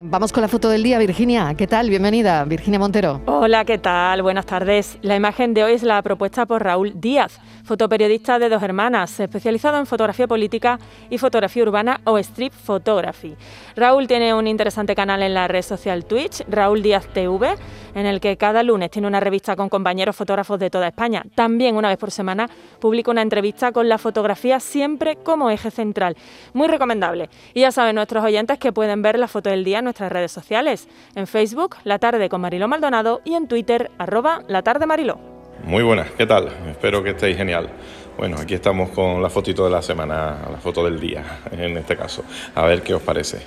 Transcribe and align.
Vamos 0.00 0.32
con 0.32 0.42
la 0.42 0.48
foto 0.48 0.68
del 0.68 0.84
día, 0.84 0.96
Virginia. 1.00 1.52
¿Qué 1.56 1.66
tal? 1.66 1.90
Bienvenida, 1.90 2.44
Virginia 2.44 2.78
Montero. 2.78 3.20
Hola, 3.26 3.64
¿qué 3.64 3.78
tal? 3.78 4.22
Buenas 4.22 4.46
tardes. 4.46 4.96
La 5.02 5.16
imagen 5.16 5.54
de 5.54 5.64
hoy 5.64 5.72
es 5.72 5.82
la 5.82 6.00
propuesta 6.02 6.46
por 6.46 6.62
Raúl 6.62 7.00
Díaz, 7.00 7.40
fotoperiodista 7.64 8.38
de 8.38 8.48
dos 8.48 8.62
hermanas, 8.62 9.18
especializado 9.18 9.76
en 9.76 9.86
fotografía 9.86 10.28
política 10.28 10.78
y 11.10 11.18
fotografía 11.18 11.64
urbana 11.64 12.00
o 12.04 12.16
street 12.18 12.52
photography. 12.52 13.34
Raúl 13.74 14.06
tiene 14.06 14.32
un 14.34 14.46
interesante 14.46 14.94
canal 14.94 15.20
en 15.20 15.34
la 15.34 15.48
red 15.48 15.62
social 15.62 16.04
Twitch, 16.04 16.44
Raúl 16.48 16.80
Díaz 16.80 17.08
TV, 17.12 17.56
en 17.96 18.06
el 18.06 18.20
que 18.20 18.36
cada 18.36 18.62
lunes 18.62 18.92
tiene 18.92 19.08
una 19.08 19.18
revista 19.18 19.56
con 19.56 19.68
compañeros 19.68 20.14
fotógrafos 20.14 20.60
de 20.60 20.70
toda 20.70 20.86
España. 20.86 21.24
También 21.34 21.74
una 21.74 21.88
vez 21.88 21.98
por 21.98 22.12
semana 22.12 22.48
publica 22.78 23.10
una 23.10 23.22
entrevista 23.22 23.72
con 23.72 23.88
la 23.88 23.98
fotografía 23.98 24.60
siempre 24.60 25.16
como 25.16 25.50
eje 25.50 25.72
central. 25.72 26.16
Muy 26.52 26.68
recomendable. 26.68 27.28
Y 27.52 27.62
ya 27.62 27.72
saben 27.72 27.96
nuestros 27.96 28.22
oyentes 28.22 28.60
que 28.60 28.72
pueden 28.72 29.02
ver 29.02 29.18
la 29.18 29.26
foto 29.26 29.50
del 29.50 29.64
día 29.64 29.82
nuestras 29.88 30.12
redes 30.12 30.30
sociales, 30.30 30.86
en 31.14 31.26
Facebook, 31.26 31.76
La 31.84 31.98
Tarde 31.98 32.28
con 32.28 32.42
Mariló 32.42 32.68
Maldonado 32.68 33.22
y 33.24 33.34
en 33.34 33.48
Twitter, 33.48 33.90
arroba 33.96 34.42
La 34.46 34.62
Tarde 34.62 34.84
Mariló. 34.84 35.18
Muy 35.64 35.82
buenas, 35.82 36.10
¿qué 36.10 36.26
tal? 36.26 36.48
Espero 36.70 37.02
que 37.02 37.10
estéis 37.10 37.38
genial. 37.38 37.70
Bueno, 38.18 38.36
aquí 38.38 38.52
estamos 38.52 38.90
con 38.90 39.22
la 39.22 39.30
fotito 39.30 39.64
de 39.64 39.70
la 39.70 39.80
semana, 39.80 40.36
la 40.50 40.58
foto 40.58 40.84
del 40.84 41.00
día, 41.00 41.40
en 41.52 41.78
este 41.78 41.96
caso. 41.96 42.22
A 42.54 42.66
ver 42.66 42.82
qué 42.82 42.92
os 42.92 43.02
parece. 43.02 43.40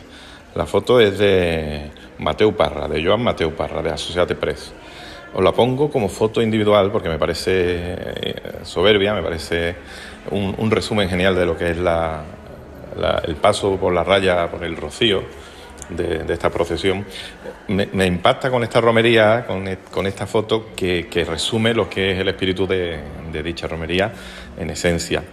La 0.56 0.66
foto 0.66 1.00
es 1.00 1.20
de 1.20 1.92
Mateo 2.18 2.58
Parra, 2.58 2.88
de 2.88 3.06
Joan 3.06 3.22
Mateo 3.22 3.56
Parra, 3.56 3.84
de 3.84 3.92
Associate 3.92 4.34
Press. 4.34 4.74
Os 5.36 5.44
la 5.44 5.52
pongo 5.52 5.92
como 5.92 6.10
foto 6.10 6.42
individual 6.42 6.92
porque 6.92 7.08
me 7.08 7.20
parece 7.20 7.52
eh, 7.54 8.36
soberbia, 8.64 9.14
me 9.14 9.22
parece 9.22 9.76
un, 10.32 10.72
resumen 10.72 11.08
genial 11.08 11.36
de 11.36 11.46
lo 11.46 11.56
que 11.56 11.70
es 11.70 11.78
el 11.78 13.36
paso 13.36 13.78
por 13.78 13.94
la 13.94 14.04
raya, 14.04 14.50
por 14.50 14.64
el 14.64 14.76
rocío, 14.76 15.22
de, 15.96 16.34
esta 16.34 16.50
procesión, 16.50 17.06
me, 17.68 18.06
impacta 18.06 18.50
con 18.50 18.64
esta 18.64 18.82
romería, 18.82 19.46
con, 19.46 19.68
e, 19.68 19.78
esta 20.08 20.28
foto 20.28 20.70
que, 20.76 21.26
resume 21.28 21.74
lo 21.74 21.90
que 21.90 22.12
es 22.12 22.20
el 22.20 22.28
espíritu 22.28 22.68
de, 22.68 23.00
dicha 23.44 23.68
romería 23.68 24.12
en 24.58 24.70
esencia. 24.70 25.24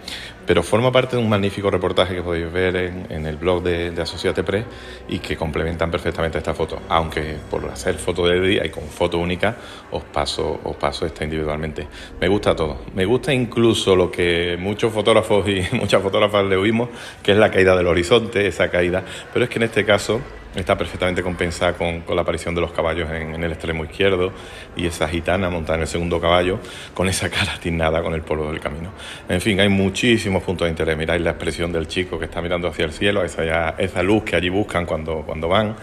Pero 0.46 0.62
forma 0.62 0.91
parte 0.91 1.14
de 1.16 1.22
un 1.22 1.28
magnífico 1.28 1.70
reportaje 1.70 2.14
que 2.14 2.22
podéis 2.22 2.50
ver 2.50 2.74
en, 2.77 3.27
el 3.27 3.36
blog 3.36 3.62
de, 3.62 3.91
de 3.91 4.00
Associate 4.00 4.42
Press 4.42 4.64
y 5.06 5.18
que 5.18 5.36
complementan 5.36 5.91
perfectamente 5.91 6.38
esta 6.38 6.55
foto. 6.55 6.80
Aunque 6.88 7.36
por 7.50 7.66
hacer 7.66 7.96
foto 7.96 8.27
del 8.27 8.48
día 8.48 8.64
y 8.64 8.70
con 8.70 8.84
foto 8.84 9.18
única 9.18 9.55
os 9.90 10.05
paso, 10.05 10.58
os 10.64 10.74
paso 10.77 11.05
esta 11.05 11.24
individualmente. 11.24 11.86
Me 12.18 12.28
gusta 12.28 12.56
todo. 12.56 12.78
Me 12.94 13.05
gusta 13.05 13.30
incluso 13.34 13.94
lo 13.94 14.11
que 14.11 14.56
muchos 14.58 14.90
fotógrafos 14.90 15.46
y 15.46 15.66
muchas 15.77 16.02
fotógrafas 16.02 16.46
le 16.46 16.56
oímos, 16.56 16.88
que 17.22 17.33
es 17.33 17.36
la 17.36 17.50
caída 17.50 17.77
del 17.77 17.86
horizonte, 17.86 18.46
esa 18.46 18.70
caída. 18.70 19.05
Pero 19.34 19.44
es 19.44 19.50
que 19.50 19.58
en 19.58 19.64
este 19.64 19.84
caso 19.84 20.22
está 20.54 20.77
perfectamente 20.77 21.22
compensada 21.22 21.74
con, 21.74 22.04
la 22.14 22.22
aparición 22.22 22.54
de 22.54 22.60
los 22.60 22.72
caballos 22.72 23.10
en, 23.10 23.42
el 23.42 23.52
extremo 23.52 23.84
izquierdo 23.84 24.32
y 24.77 24.86
esa 24.86 25.08
gitana 25.08 25.50
montada 25.50 25.77
en 25.77 25.82
el 25.82 25.88
segundo 25.88 26.20
caballo 26.20 26.58
con 26.94 27.08
esa 27.08 27.28
cara 27.30 27.58
tiznada 27.60 28.02
con 28.02 28.14
el 28.14 28.22
polvo 28.22 28.50
del 28.50 28.60
camino. 28.60 28.90
En 29.28 29.40
fin, 29.40 29.60
hay 29.60 29.68
muchísimos 29.68 30.42
puntos 30.42 30.66
de 30.66 30.70
interés. 30.70 30.96
Miráis 30.96 31.22
la 31.22 31.30
expresión 31.30 31.72
del 31.72 31.86
chico 31.86 32.18
que 32.18 32.27
está 32.27 32.40
mirando 32.40 32.68
hacia 32.68 32.84
el 32.84 32.92
cielo, 32.92 33.24
esa, 33.24 33.70
esa 33.78 34.02
luz 34.02 34.24
que 34.24 34.36
allí 34.36 34.48
buscan 34.48 34.86
cuando, 34.86 35.22
cuando 35.22 35.48
van, 35.48 35.77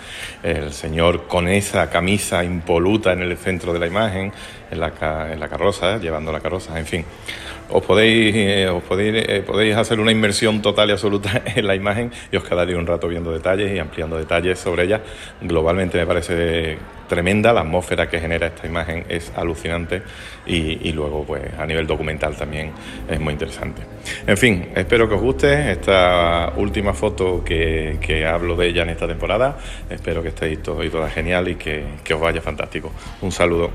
el 0.43 0.73
señor 0.73 1.27
con 1.27 1.47
esa 1.47 1.89
camisa 1.89 2.43
impoluta 2.43 3.13
en 3.13 3.21
el 3.21 3.37
centro 3.37 3.73
de 3.73 3.79
la 3.79 3.87
imagen, 3.87 4.31
en 4.71 4.79
la, 4.79 5.31
en 5.31 5.39
la 5.39 5.47
carroza, 5.47 5.97
llevando 5.97 6.31
la 6.31 6.39
carroza, 6.39 6.77
en 6.79 6.85
fin 6.85 7.05
os 7.69 7.83
podéis, 7.83 8.35
eh, 8.35 8.69
os 8.69 8.83
podéis, 8.83 9.25
eh, 9.27 9.43
podéis 9.45 9.75
hacer 9.75 9.99
una 9.99 10.11
inmersión 10.11 10.61
total 10.61 10.89
y 10.89 10.91
absoluta 10.93 11.41
en 11.55 11.67
la 11.67 11.75
imagen 11.75 12.11
y 12.31 12.35
os 12.37 12.43
quedaréis 12.43 12.77
un 12.77 12.85
rato 12.85 13.07
viendo 13.07 13.31
detalles 13.31 13.73
y 13.73 13.79
ampliando 13.79 14.17
detalles 14.17 14.59
sobre 14.59 14.83
ella. 14.83 15.01
Globalmente 15.41 15.97
me 15.97 16.05
parece 16.05 16.77
tremenda, 17.07 17.53
la 17.53 17.61
atmósfera 17.61 18.09
que 18.09 18.19
genera 18.19 18.47
esta 18.47 18.67
imagen 18.67 19.05
es 19.09 19.31
alucinante 19.35 20.01
y, 20.45 20.91
luego 20.91 21.23
pues 21.23 21.43
a 21.57 21.65
nivel 21.65 21.85
documental 21.85 22.35
también 22.35 22.71
es 23.07 23.19
muy 23.19 23.33
interesante. 23.33 23.81
En 24.25 24.37
fin, 24.37 24.69
espero 24.75 25.07
que 25.07 25.15
os 25.15 25.21
guste 25.21 25.71
esta 25.71 26.53
última 26.55 26.93
foto 26.93 27.43
que, 27.43 28.25
hablo 28.25 28.55
de 28.55 28.67
ella 28.67 28.83
en 28.83 28.89
esta 28.89 29.07
temporada. 29.07 29.57
Espero 29.89 30.21
que 30.23 30.29
estéis 30.29 30.63
todos 30.63 30.85
y 30.85 30.89
todas 30.89 31.13
genial 31.13 31.47
y 31.47 31.55
que 31.55 32.13
os 32.13 32.19
vaya 32.19 32.41
fantástico. 32.41 32.91
Un 33.21 33.31
saludo. 33.31 33.69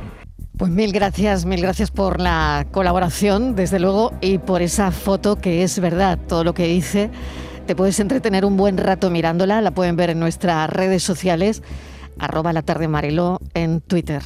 Pues 0.61 0.71
mil 0.71 0.93
gracias, 0.93 1.47
mil 1.47 1.63
gracias 1.63 1.91
por 1.91 2.21
la 2.21 2.67
colaboración, 2.71 3.57
desde 3.57 3.81
luego, 3.81 4.13
y 4.21 4.37
por 4.37 4.61
esa 4.61 4.91
foto 4.91 5.37
que 5.37 5.63
es 5.63 5.81
verdad, 5.81 6.19
todo 6.29 6.45
lo 6.45 6.53
que 6.53 6.67
dice. 6.67 7.11
Te 7.67 7.75
puedes 7.75 7.99
entretener 7.99 8.45
un 8.45 8.59
buen 8.59 8.77
rato 8.77 9.09
mirándola, 9.09 9.63
la 9.63 9.71
pueden 9.71 9.97
ver 9.97 10.11
en 10.11 10.21
nuestras 10.21 10.69
redes 10.69 11.03
sociales, 11.03 11.63
arroba 12.19 12.53
la 12.53 12.61
tarde 12.61 12.91
en 13.55 13.81
Twitter. 13.81 14.23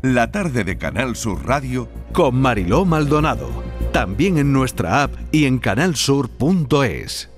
La 0.00 0.30
tarde 0.30 0.64
de 0.64 0.78
Canal 0.78 1.14
Sur 1.14 1.44
Radio 1.44 1.86
con 2.14 2.36
Mariló 2.36 2.86
Maldonado, 2.86 3.50
también 3.92 4.38
en 4.38 4.50
nuestra 4.50 5.02
app 5.02 5.12
y 5.30 5.44
en 5.44 5.58
canalsur.es. 5.58 7.28